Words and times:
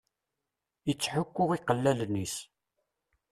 Ittḥukku 0.91 1.43
iqellalen-is. 1.55 2.35